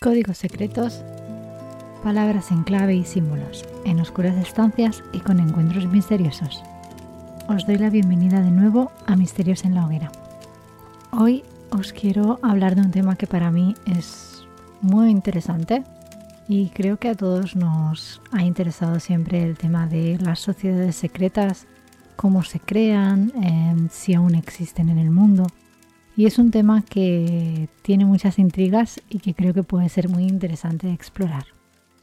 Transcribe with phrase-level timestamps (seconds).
[0.00, 1.02] Códigos secretos,
[2.04, 6.62] palabras en clave y símbolos, en oscuras estancias y con encuentros misteriosos.
[7.48, 10.12] Os doy la bienvenida de nuevo a Misterios en la Hoguera.
[11.10, 14.46] Hoy os quiero hablar de un tema que para mí es
[14.82, 15.82] muy interesante
[16.46, 21.66] y creo que a todos nos ha interesado siempre el tema de las sociedades secretas,
[22.14, 25.48] cómo se crean, em, si aún existen en el mundo.
[26.18, 30.24] Y es un tema que tiene muchas intrigas y que creo que puede ser muy
[30.24, 31.44] interesante explorar.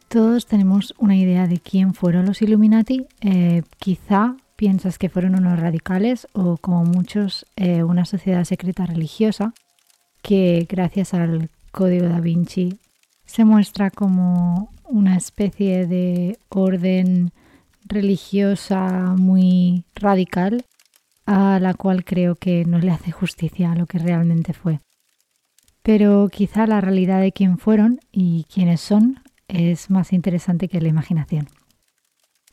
[0.08, 3.04] Todos tenemos una idea de quién fueron los Illuminati.
[3.20, 9.52] Eh, quizá piensas que fueron unos radicales o como muchos eh, una sociedad secreta religiosa
[10.22, 12.78] que gracias al código da Vinci
[13.26, 17.32] se muestra como una especie de orden
[17.84, 20.64] religiosa muy radical
[21.26, 24.80] a la cual creo que no le hace justicia lo que realmente fue.
[25.82, 30.88] Pero quizá la realidad de quién fueron y quiénes son es más interesante que la
[30.88, 31.48] imaginación.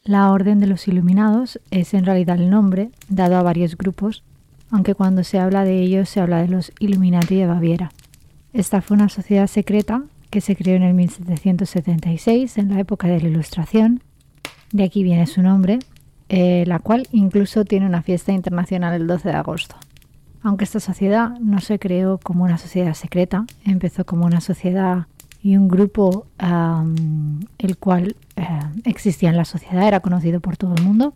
[0.04, 4.24] La Orden de los Iluminados es en realidad el nombre dado a varios grupos,
[4.70, 7.92] aunque cuando se habla de ellos se habla de los Illuminati de Baviera.
[8.52, 13.22] Esta fue una sociedad secreta que se creó en el 1776, en la época de
[13.22, 14.02] la Ilustración.
[14.72, 15.80] De aquí viene su nombre,
[16.30, 19.76] eh, la cual incluso tiene una fiesta internacional el 12 de agosto.
[20.42, 25.08] Aunque esta sociedad no se creó como una sociedad secreta, empezó como una sociedad
[25.42, 26.26] y un grupo
[27.58, 28.48] el cual eh,
[28.86, 31.14] existía en la sociedad, era conocido por todo el mundo,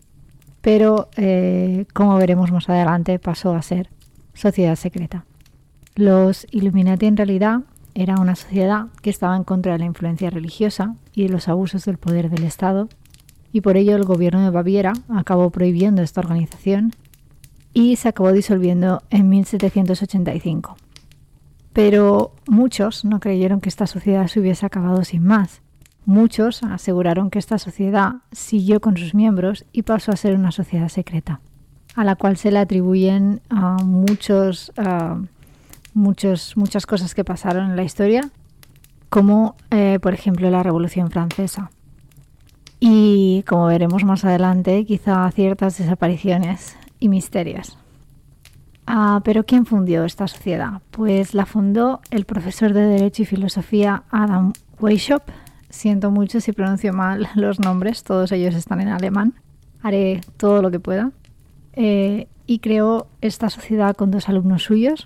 [0.61, 3.89] pero eh, como veremos más adelante pasó a ser
[4.33, 5.25] sociedad secreta.
[5.95, 7.61] Los Illuminati en realidad
[7.95, 11.85] era una sociedad que estaba en contra de la influencia religiosa y de los abusos
[11.85, 12.89] del poder del Estado
[13.57, 16.93] y por ello el gobierno de Baviera acabó prohibiendo esta organización
[17.73, 20.77] y se acabó disolviendo en 1785.
[21.73, 25.61] Pero muchos no creyeron que esta sociedad se hubiese acabado sin más.
[26.05, 30.89] Muchos aseguraron que esta sociedad siguió con sus miembros y pasó a ser una sociedad
[30.89, 31.41] secreta,
[31.95, 33.41] a la cual se le atribuyen
[33.83, 34.71] muchos,
[35.95, 38.29] muchos, muchas cosas que pasaron en la historia,
[39.09, 41.71] como eh, por ejemplo la Revolución Francesa
[42.79, 47.77] y, como veremos más adelante, quizá ciertas desapariciones y misterios.
[48.85, 50.81] Ah, pero ¿quién fundió esta sociedad?
[50.91, 55.29] Pues la fundó el profesor de Derecho y Filosofía Adam Weishaupt.
[55.69, 59.33] Siento mucho si pronuncio mal los nombres, todos ellos están en alemán.
[59.81, 61.11] Haré todo lo que pueda.
[61.73, 65.05] Eh, y creó esta sociedad con dos alumnos suyos.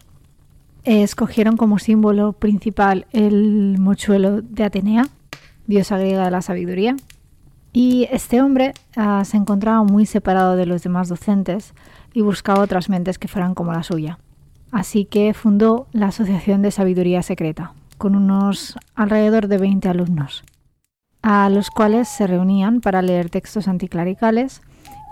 [0.84, 5.08] escogieron como símbolo principal el mochuelo de Atenea,
[5.66, 6.96] diosa griega de la sabiduría,
[7.74, 11.74] y este hombre ah, se encontraba muy separado de los demás docentes
[12.14, 14.20] y buscaba otras mentes que fueran como la suya.
[14.72, 20.44] Así que fundó la Asociación de Sabiduría Secreta, con unos alrededor de 20 alumnos,
[21.22, 24.62] a los cuales se reunían para leer textos anticlericales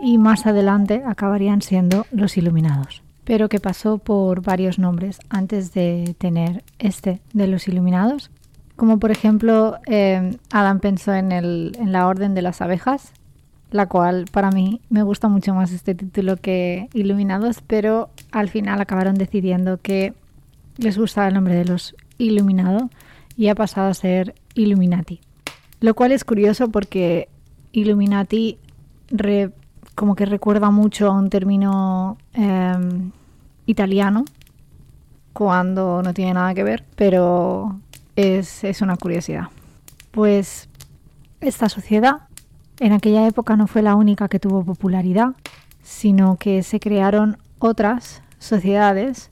[0.01, 6.15] y más adelante acabarían siendo los Iluminados, pero que pasó por varios nombres antes de
[6.17, 8.31] tener este de los Iluminados
[8.79, 13.11] como por ejemplo, em, Adam pensó en, el, la Orden de las Abejas,
[13.71, 18.79] la cual para mí me gusta mucho más este título que Iluminados, pero al final
[18.79, 20.13] acabaron decidiendo que
[20.77, 22.89] les gustaba el nombre de los Iluminado
[23.35, 25.19] y ha pasado a ser Illuminati.
[25.81, 27.27] Lo cual es curioso porque
[27.73, 28.59] Illuminati
[29.93, 33.11] como que recuerda mucho a un término em,
[33.65, 34.23] italiano,
[35.33, 37.77] cuando no tiene nada que ver, pero
[38.19, 39.47] es, una curiosidad.
[40.11, 40.69] Pues
[41.39, 42.27] esta sociedad
[42.79, 45.35] en aquella época no fue la única que tuvo popularidad,
[45.83, 49.31] sino que se crearon otras sociedades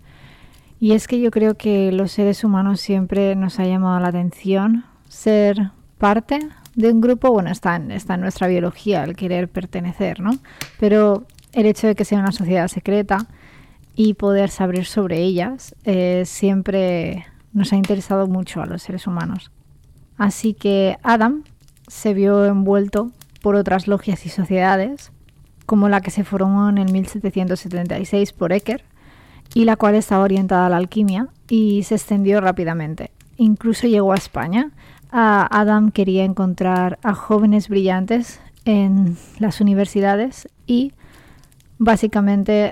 [0.80, 4.86] y es que yo creo que los seres humanos siempre nos ha llamado la atención
[5.10, 6.40] ser parte
[6.76, 10.32] de un grupo, bueno, está en, está nuestra biología el querer pertenecer, ¿no?
[10.80, 13.26] Pero el hecho de que sea una sociedad secreta
[13.96, 19.52] y poder saber sobre ellas eh, siempre nos ha interesado mucho a los seres humanos.
[20.18, 21.44] Así que Adam
[21.88, 23.12] se vio envuelto
[23.42, 25.12] por otras logias y sociedades,
[25.66, 28.84] como la que se formó en el 1776 por Ecker,
[29.54, 33.12] y la cual estaba orientada a la alquimia y se extendió rápidamente.
[33.38, 34.72] Incluso llegó a España.
[35.12, 40.92] Adam quería encontrar a jóvenes brillantes en las universidades y
[41.78, 42.72] básicamente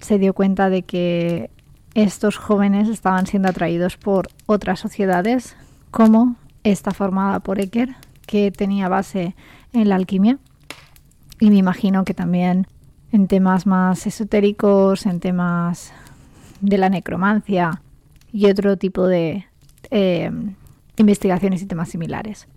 [0.00, 1.50] se dio cuenta de que
[1.94, 5.56] estos jóvenes estaban siendo atraídos por otras sociedades,
[5.90, 7.96] como esta formada por Ecker,
[8.26, 9.34] que tenía base
[9.72, 10.38] en la alquimia.
[11.40, 12.66] Y me imagino que también
[13.10, 15.92] en temas más esotéricos, en temas
[16.60, 17.82] de la necromancia
[18.32, 19.46] y otro tipo de
[19.90, 20.30] eh,
[20.96, 22.48] investigaciones y temas similares.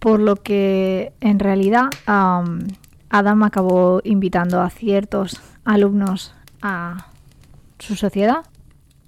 [0.00, 7.08] Por lo que en realidad Adam acabó invitando a ciertos alumnos a
[7.78, 8.44] su sociedad,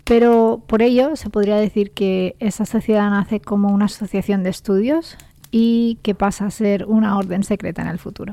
[0.09, 5.19] pero por ello se podría decir que esa sociedad nace como una asociación de estudios
[5.51, 8.33] y que pasa a ser una orden secreta en el futuro.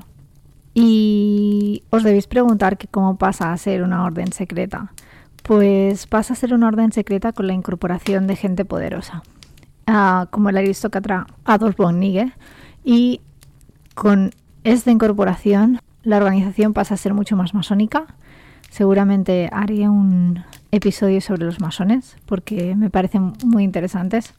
[0.73, 4.93] Y os debéis preguntar que cómo pasa a ser una orden secreta.
[5.43, 9.23] Pues pasa a ser una orden secreta con la incorporación de gente poderosa,
[9.85, 12.31] ah, como el aristócrata Adolf von Nigge,
[12.85, 13.19] y
[13.95, 14.31] con
[14.63, 18.05] esta incorporación la organización pasa a ser mucho más masónica.
[18.69, 20.43] Seguramente haré un
[20.75, 24.33] episodio sobre los masones porque me parecen muy interesantes.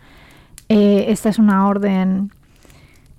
[0.69, 2.31] Eh, esta es una orden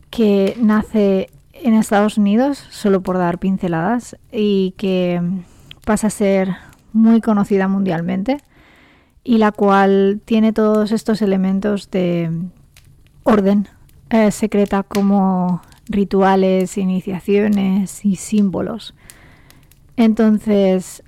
[0.09, 5.21] que nace en Estados Unidos, solo por dar pinceladas, y que
[5.85, 6.55] pasa a ser
[6.93, 8.37] muy conocida mundialmente
[9.23, 12.31] y la cual tiene todos estos elementos de
[13.23, 13.67] orden
[14.09, 18.95] eh, secreta como rituales, iniciaciones y símbolos.
[19.97, 21.03] Entonces,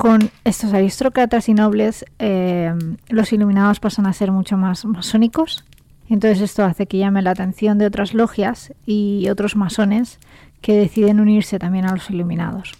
[0.00, 2.74] con estos aristócratas y nobles, eh,
[3.08, 5.64] los iluminados pasan a ser mucho más masónicos
[6.10, 10.18] entonces esto hace que llame la atención de otras logias y otros masones
[10.60, 12.72] que deciden unirse también a los Iluminados.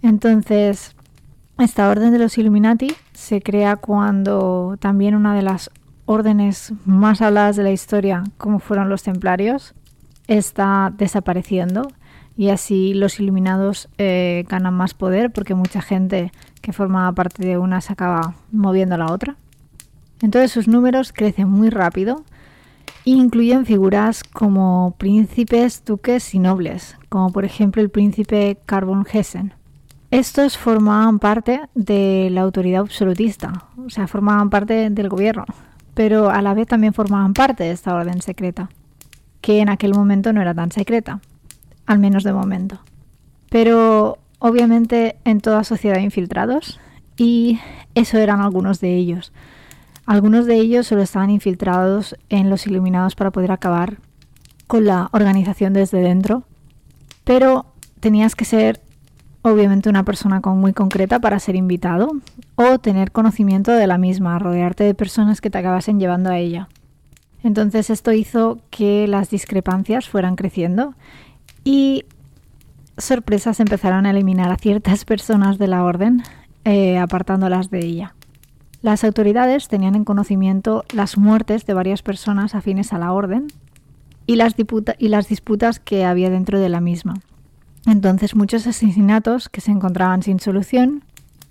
[0.00, 0.94] Entonces,
[1.58, 5.70] esta orden de los Illuminati se crea cuando también una de las
[6.04, 9.74] órdenes más habladas de la historia, como fueron los templarios,
[10.28, 11.88] está desapareciendo
[12.36, 17.58] y así los iluminados eh, ganan más poder porque mucha gente que formaba parte de
[17.58, 19.36] una se acaba moviendo a la otra.
[20.20, 22.24] Entonces sus números crecen muy rápido
[23.06, 29.54] incluyen figuras como príncipes, duques y nobles, como por ejemplo el príncipe Carbon Hessen.
[30.10, 35.44] Estos formaban parte de la autoridad absolutista, o sea, formaban parte del gobierno,
[35.94, 38.70] pero a la vez también formaban parte de esta orden secreta,
[39.40, 41.20] que en aquel momento no era tan secreta,
[41.86, 42.80] al menos de momento.
[43.48, 46.80] Pero obviamente en toda sociedad infiltrados,
[47.16, 47.60] y
[47.94, 49.32] eso eran algunos de ellos.
[50.04, 53.98] Algunos de ellos solo estaban infiltrados en los iluminados para poder acabar
[54.66, 56.44] con la organización desde dentro,
[57.24, 57.66] pero
[58.00, 58.80] tenías que ser
[59.42, 62.10] obviamente una persona muy concreta para ser invitado
[62.56, 66.68] o tener conocimiento de la misma, rodearte de personas que te acabasen llevando a ella.
[67.42, 70.94] Entonces esto hizo que las discrepancias fueran creciendo
[71.66, 72.04] y
[72.96, 76.22] sorpresas empezaron a eliminar a ciertas personas de la orden,
[76.64, 78.14] eh, apartándolas de ella.
[78.82, 83.48] Las autoridades tenían en conocimiento las muertes de varias personas afines a la orden
[84.28, 84.54] y las,
[84.98, 87.14] y las disputas que había dentro de la misma.
[87.84, 91.02] Entonces muchos asesinatos que se encontraban sin solución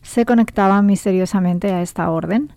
[0.01, 2.53] se conectaban misteriosamente a esta orden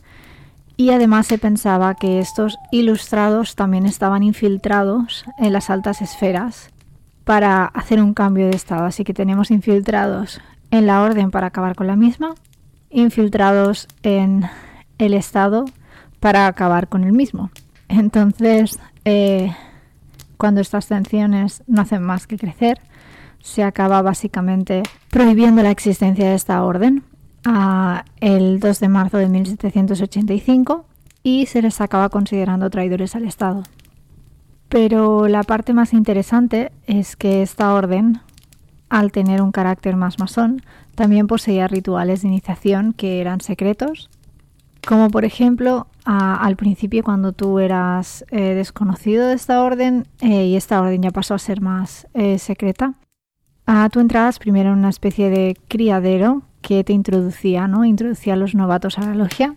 [0.77, 6.71] y además se pensaba que estos ilustrados también estaban infiltrados en las altas esferas
[7.29, 8.87] para hacer un cambio de estado.
[8.87, 10.41] Así que tenemos infiltrados
[10.71, 12.35] en la orden para acabar con la misma
[12.89, 14.47] infiltrados en
[14.97, 15.67] el Estado
[16.21, 17.51] para acabar con el mismo.
[17.89, 19.55] Entonces, eh,
[20.39, 22.81] cuando estas tensiones no hacen más que crecer,
[23.41, 27.05] se acaba básicamente prohibiendo la existencia de esta orden
[28.23, 30.87] el 2 de marzo de 1785
[31.23, 33.65] y se les acaba considerando traidores al Estado.
[34.69, 38.21] Pero la parte más interesante es que esta orden,
[38.91, 40.63] al tener un carácter más masón,
[40.95, 44.11] también poseía rituales de iniciación que eran secretos,
[44.87, 50.57] como por ejemplo al principio cuando tú eras eh, desconocido de esta orden eh, y
[50.57, 52.95] esta orden ya pasó a ser más eh, secreta.
[53.67, 57.85] a tú entrabas primero en una especie de criadero que te introducía, ¿no?
[57.85, 59.57] Introducía a los novatos a la logia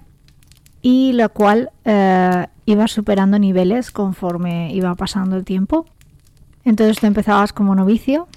[0.81, 1.71] y la cual
[2.71, 5.85] iba superando niveles conforme iba pasando el tiempo.
[6.63, 8.27] Entonces tú empezabas como novicio,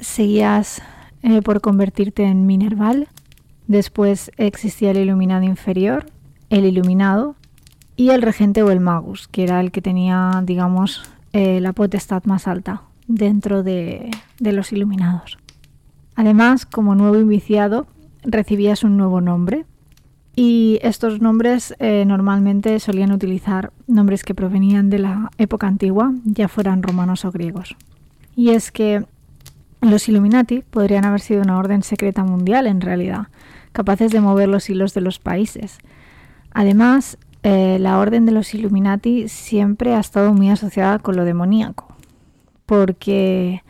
[0.00, 0.82] seguías
[1.22, 3.08] eh, por convertirte en Minerval.
[3.66, 6.06] Después existía el iluminado inferior,
[6.50, 7.36] el iluminado
[7.96, 12.24] y el regente o el magus, que era el que tenía, digamos, eh, la potestad
[12.24, 15.38] más alta dentro de, los iluminados.
[16.14, 17.86] Además, como nuevo iniciado,
[18.22, 19.64] recibías un nuevo nombre
[20.36, 26.48] y estos nombres eh, normalmente solían utilizar nombres que provenían de la época antigua, ya
[26.48, 27.76] fueran romanos o griegos.
[28.34, 29.04] Y es que
[29.80, 33.28] los Illuminati podrían haber sido una orden secreta mundial en realidad,
[33.72, 35.78] capaces de mover los hilos de los países.
[36.52, 41.94] Además, eh, la orden de los Illuminati siempre ha estado muy asociada con lo demoníaco,
[42.66, 43.62] porque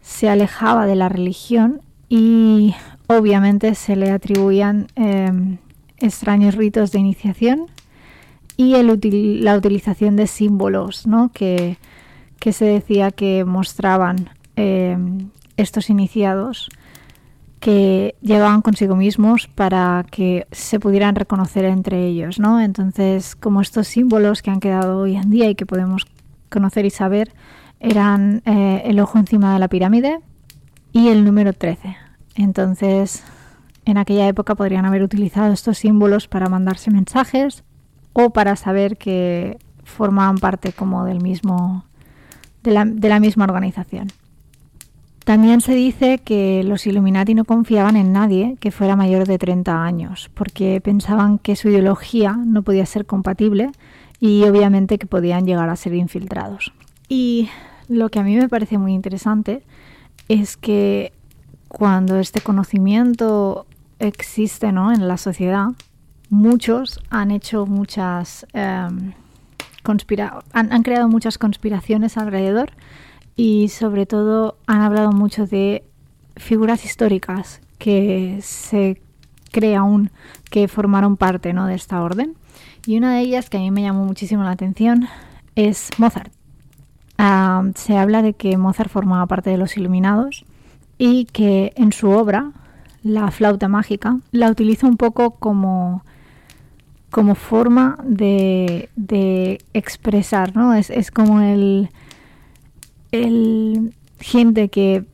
[0.00, 2.74] se alejaba de la religión y
[3.06, 5.58] obviamente se le atribuían em,
[6.00, 7.66] extraños ritos de iniciación
[8.56, 11.30] y la utilización de símbolos ¿no?
[11.32, 11.78] que,
[12.38, 14.98] que, se decía que mostraban eh,
[15.56, 16.68] estos iniciados
[17.60, 22.58] que llevaban consigo mismos para que se pudieran reconocer entre ellos, ¿no?
[22.58, 26.06] Entonces, como estos símbolos que han quedado hoy en día y que podemos
[26.48, 27.32] conocer y saber,
[27.78, 30.20] eran eh, el ojo encima de la pirámide
[30.92, 31.96] y el número 13.
[32.34, 33.22] Entonces,
[33.90, 37.64] en aquella época podrían haber utilizado estos símbolos para mandarse mensajes
[38.12, 41.84] o para saber que formaban parte como del mismo
[42.62, 44.08] de la, de la misma organización.
[45.24, 49.84] También se dice que los Illuminati no confiaban en nadie que fuera mayor de 30
[49.84, 53.70] años, porque pensaban que su ideología no podía ser compatible
[54.18, 56.72] y obviamente que podían llegar a ser infiltrados.
[57.08, 57.48] Y
[57.88, 59.62] lo que a mí me parece muy interesante
[60.28, 61.12] es que
[61.68, 63.66] cuando este conocimiento
[64.00, 64.92] existe ¿no?
[64.92, 65.68] en la sociedad,
[66.28, 69.12] muchos han hecho muchas em,
[70.52, 72.70] han, creado muchas conspiraciones alrededor
[73.36, 75.84] y sobre todo han hablado mucho de
[76.36, 79.00] figuras históricas que se
[79.50, 80.10] cree aún
[80.50, 81.66] que formaron parte ¿no?
[81.66, 82.36] de esta orden.
[82.86, 85.08] Y una de ellas que a mí me llamó muchísimo la atención
[85.54, 86.32] es Mozart.
[87.74, 90.44] se habla de que Mozart formaba parte de los Iluminados
[90.98, 92.52] y que en su obra,
[93.02, 96.02] La flauta mágica, la utiliza un poco como
[97.10, 98.88] como forma de,
[99.74, 100.74] expresar, ¿no?
[100.74, 101.90] Es, como el,
[103.10, 105.04] el gente que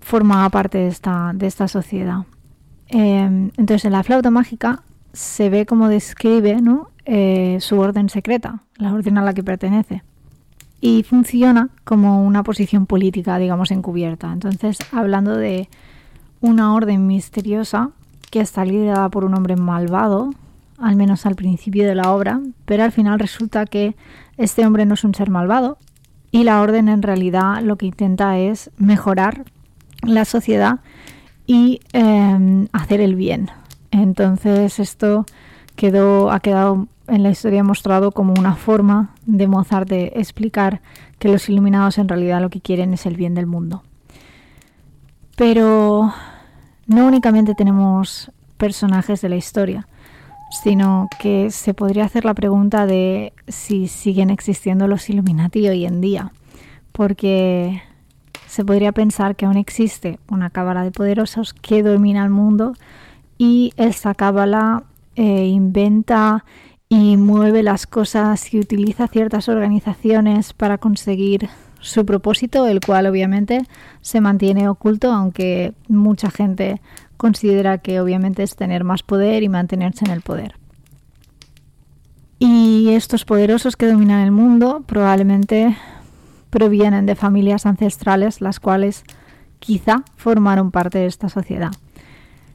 [0.00, 2.24] formaba parte de esta, de esta sociedad.
[2.88, 4.82] Em, entonces, en la flauta mágica
[5.12, 6.88] se ve como describe ¿no?
[7.04, 10.02] Eh, su orden secreta, la orden a la que pertenece.
[10.80, 14.32] Y funciona como una posición política, digamos, encubierta.
[14.32, 15.68] Entonces, hablando de
[16.42, 17.90] una orden misteriosa
[18.30, 20.30] que está liderada por un hombre malvado,
[20.78, 23.96] al menos al principio de la obra, pero al final resulta que
[24.36, 25.78] este hombre no es un ser malvado
[26.30, 29.44] y la orden en realidad lo que intenta es mejorar
[30.02, 30.80] la sociedad
[31.46, 33.50] y em, hacer el bien.
[33.90, 35.26] Entonces esto
[35.76, 40.80] quedó, ha quedado en la historia mostrado como una forma de Mozart de explicar
[41.18, 43.82] que los iluminados en realidad lo que quieren es el bien del mundo.
[45.36, 46.12] Pero
[46.92, 49.88] no únicamente tenemos personajes de la historia,
[50.62, 56.00] sino que se podría hacer la pregunta de si siguen existiendo los Illuminati hoy en
[56.00, 56.32] día,
[56.92, 57.82] porque
[58.46, 62.74] se podría pensar que aún existe una cábala de poderosos que domina el mundo
[63.38, 64.84] y esta cábala
[65.16, 66.44] eh, inventa
[66.88, 71.48] y mueve las cosas y utiliza ciertas organizaciones para conseguir
[71.82, 73.60] su propósito, el cual obviamente
[74.00, 76.80] se mantiene oculto, aunque mucha gente
[77.18, 80.54] considera que obviamente es tener más poder y mantenerse en el poder.
[82.38, 85.76] Y estos poderosos que dominan el mundo probablemente
[86.50, 89.04] provienen de familias ancestrales, las cuales
[89.60, 91.70] quizá formaron parte de esta sociedad.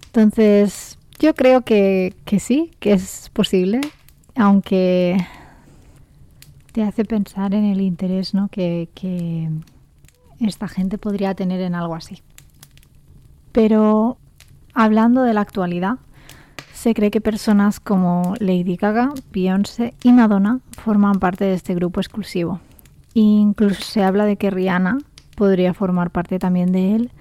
[0.08, 3.82] Entonces, yo creo que, sí, que es posible,
[4.36, 5.18] aunque
[6.78, 8.50] te hace pensar en el interés ¿no?
[8.50, 8.88] que,
[10.40, 12.22] esta gente podría tener en algo así.
[13.52, 14.20] Pero
[14.76, 15.98] Hablando de la actualidad,
[16.72, 22.00] se cree que personas como Lady Gaga, Beyoncé y Madonna forman parte de este grupo
[22.00, 22.60] exclusivo.
[23.16, 25.00] Incluso se habla de que Rihanna
[25.36, 27.12] podría formar parte también de él.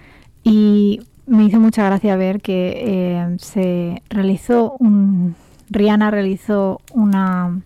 [0.44, 5.34] Y me hizo mucha gracia ver que eh, se realizó un.
[5.70, 7.62] Rihanna realizó una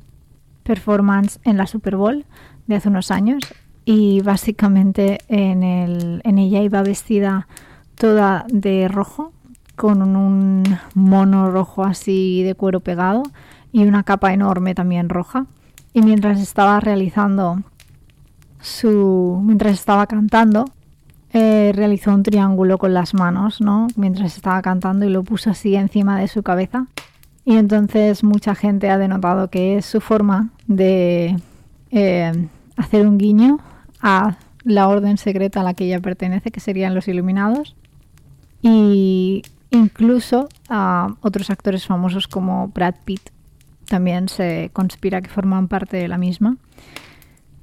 [0.70, 2.24] performance en la Super Bowl
[2.68, 3.42] de hace unos años
[3.84, 7.48] y básicamente en, el, en ella iba vestida
[7.96, 9.32] toda de rojo
[9.74, 10.62] con un
[10.94, 13.24] mono rojo así de cuero pegado
[13.72, 15.46] y una capa enorme también roja.
[15.92, 17.64] Y mientras estaba realizando
[18.60, 19.40] su.
[19.44, 20.66] mientras estaba cantando,
[21.32, 23.88] eh, realizó un triángulo con las manos, ¿no?
[23.96, 26.86] Mientras estaba cantando y lo puso así encima de su cabeza.
[27.50, 31.37] Y entonces mucha gente ha denotado que es su forma de
[31.90, 33.59] eh, hacer un guiño
[34.00, 37.76] a la orden secreta a la que ella pertenece, que serían los Iluminados.
[38.62, 43.30] Y Incluso a otros actores famosos como Brad Pitt
[43.87, 46.57] también se conspira que forman parte de la misma.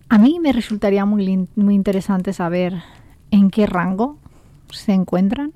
[0.09, 2.81] A mí me resultaría muy, muy interesante saber
[3.31, 4.17] en qué rango
[4.71, 5.51] se encuentran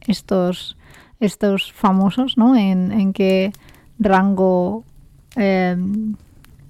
[0.00, 0.75] estos,
[1.20, 2.56] estos famosos, ¿no?
[2.56, 3.52] En, qué
[3.98, 4.84] rango
[5.34, 6.14] em,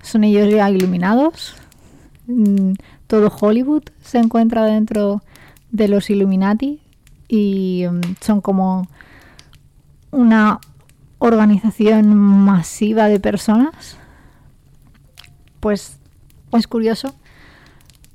[0.03, 1.55] son ellos ya iluminados.
[2.27, 2.73] Mm,
[3.07, 5.23] todo Hollywood se encuentra dentro
[5.71, 6.81] de los Illuminati
[7.29, 8.89] y em, son como
[10.11, 10.61] una
[11.19, 13.99] organización masiva de personas
[15.67, 15.99] pues
[16.53, 17.13] es curioso,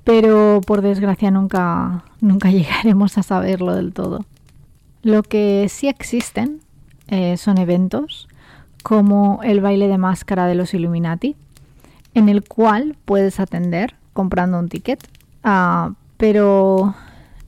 [0.05, 4.25] pero por desgracia nunca, nunca llegaremos a saberlo del todo.
[5.03, 6.61] Lo que sí existen
[7.07, 8.27] eh, son eventos
[8.83, 11.35] como el baile de máscara de los Illuminati,
[12.13, 14.99] en el cual puedes atender comprando un ticket.
[15.43, 16.95] Ah, pero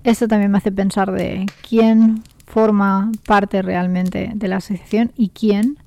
[0.03, 5.77] eso también me hace pensar de quién forma parte realmente de la asociación y quién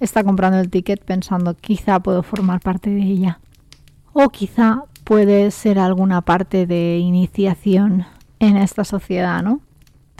[0.00, 3.40] está comprando el ticket pensando quizá puedo formar parte de ella.
[4.12, 8.06] O quizá puede ser alguna parte de iniciación
[8.40, 9.60] en esta sociedad, ¿no?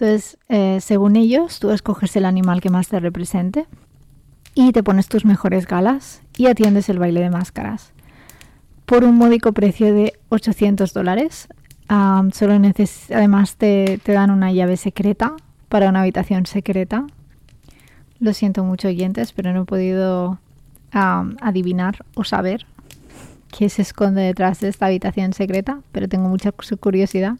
[0.00, 3.66] Entonces, eh, según ellos, tú escoges el animal que más te represente
[4.54, 7.92] y te pones tus mejores galas y atiendes el baile de máscaras.
[8.86, 11.48] Por un módico precio de 800 dólares.
[11.88, 12.60] solo
[13.12, 15.34] además te, te dan una llave secreta
[15.68, 17.04] para una habitación secreta.
[18.20, 20.38] Lo siento mucho, oyentes, pero no he podido
[20.92, 22.66] adivinar o saber
[23.50, 27.34] qué se esconde detrás de esta habitación secreta, pero tengo mucha curiosidad.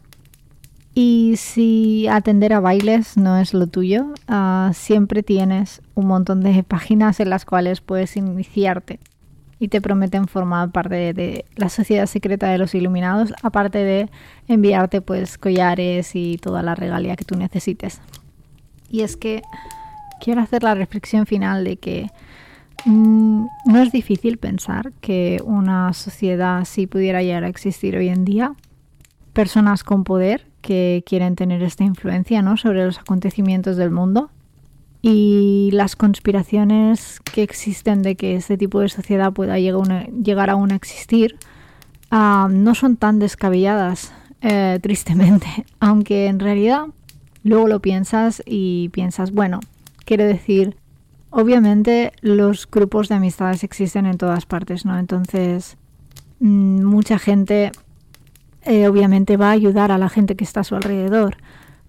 [0.93, 6.63] Y si atender a bailes no es lo tuyo, ah, siempre tienes un montón de
[6.63, 8.99] páginas en las cuales puedes iniciarte
[9.59, 14.09] y te prometen formar parte de, la sociedad secreta de los iluminados, aparte de
[14.47, 17.99] enviarte pues collares y toda la regalia que tú necesites.
[18.89, 19.41] Y es que
[20.21, 22.07] quiero hacer la reflexión final de que
[22.85, 28.23] mm, no es difícil pensar que una sociedad así pudiera llegar a existir hoy en
[28.23, 28.53] día.
[29.33, 32.57] Personas con poder que quieren tener esta influencia ¿no?
[32.57, 34.29] sobre los acontecimientos del mundo
[35.01, 40.75] y las conspiraciones que existen de que este tipo de sociedad pueda llegar, aún a
[40.75, 41.37] existir
[42.11, 44.11] no son tan descabelladas,
[44.41, 45.47] eh, tristemente,
[45.79, 46.87] aunque en realidad
[47.43, 49.59] luego lo piensas y piensas, bueno,
[50.05, 50.75] quiero decir,
[51.29, 54.97] obviamente los grupos de amistades existen en todas partes, ¿no?
[54.97, 55.77] Entonces,
[56.39, 57.71] mm, mucha gente
[58.63, 61.37] eh, obviamente va a ayudar a la gente que está a su alrededor.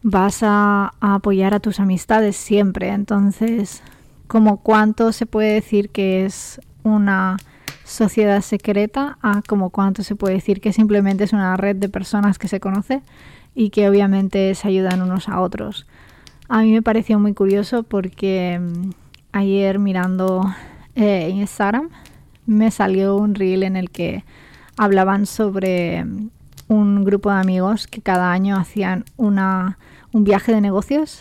[0.03, 2.89] Vas a, apoyar a tus amistades siempre.
[2.89, 3.83] Entonces,
[4.27, 7.37] como cuánto se puede decir que es una
[7.85, 12.39] sociedad secreta a como cuánto se puede decir que simplemente es una red de personas
[12.39, 13.03] que se conoce
[13.55, 15.87] y que obviamente se ayudan unos a otros.
[16.49, 18.91] A mí me pareció muy curioso porque mm,
[19.33, 20.45] ayer mirando
[20.95, 21.91] eh, Instagram
[22.47, 24.25] me salió un reel en el que
[24.77, 26.31] hablaban sobre mm,
[27.01, 29.79] un grupo de amigos que cada año hacían una,
[30.13, 31.21] un viaje de negocios.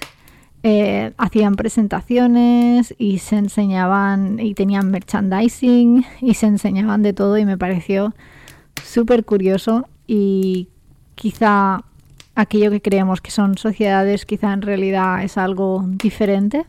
[0.61, 7.45] Eh, hacían presentaciones y se enseñaban y tenían merchandising y se enseñaban de todo y
[7.45, 8.13] me pareció
[8.83, 10.67] súper curioso y
[11.15, 11.85] quizá
[12.35, 16.65] aquello que creemos que son sociedades quizá en realidad es algo diferente.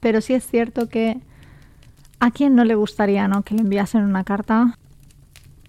[0.00, 1.20] Pero sí es cierto que
[2.18, 3.42] a quien no le gustaría ¿no?
[3.42, 4.78] que le enviasen una carta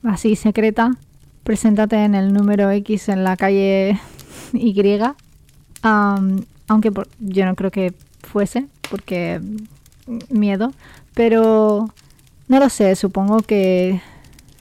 [0.04, 0.92] así secreta,
[1.44, 4.00] preséntate en el número X en la calle
[4.54, 4.76] Y,
[5.82, 9.42] aunque yo no creo que fuese, porque
[10.30, 10.74] miedo,
[11.14, 11.94] pero
[12.48, 14.02] no lo sé, supongo que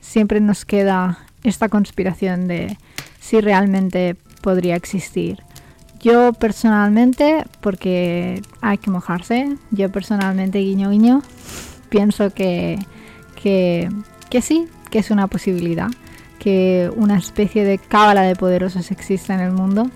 [0.01, 2.79] siempre nos queda esta conspiración de
[3.21, 5.43] si realmente podría existir.
[6.01, 11.23] Yo personalmente, porque hay que mojarse, yo personalmente, guiño guiño,
[11.91, 12.79] pienso que,
[13.41, 13.91] que,
[14.41, 15.89] sí, que es una posibilidad,
[16.41, 19.89] que una especie de cábala de poderosos exista en el mundo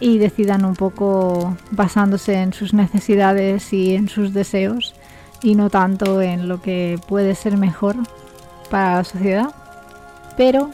[0.00, 4.94] y decidan un poco basándose en sus necesidades y en sus deseos
[5.42, 7.96] y no tanto en lo que puede ser mejor
[8.70, 9.54] para la sociedad.
[10.36, 10.70] Pero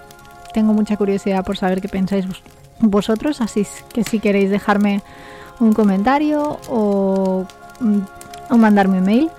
[0.55, 2.25] tengo mucha curiosidad por saber qué pensáis
[2.81, 5.03] vosotros, así que si queréis dejarme
[5.59, 7.45] un comentario o,
[7.81, 9.31] mm, mandarme un mail,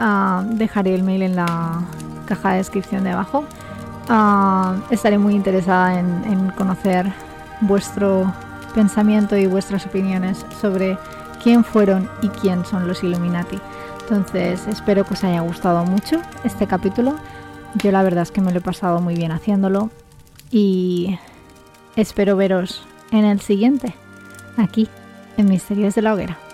[0.00, 1.82] ah, dejaré el mail en la
[2.26, 3.44] caja de descripción de abajo.
[4.08, 7.12] Ah, estaré muy interesada en, conocer
[7.60, 8.32] vuestro
[8.74, 10.96] pensamiento y vuestras opiniones sobre
[11.42, 13.58] quién fueron y quién son los Illuminati.
[14.02, 17.16] Entonces espero que os haya gustado mucho este capítulo.
[17.74, 19.90] Yo la verdad es que me lo he pasado muy bien haciéndolo
[20.50, 21.18] y
[21.96, 23.94] espero veros en el siguiente,
[24.56, 24.88] aquí,
[25.36, 26.45] en Misterios de la Hoguera.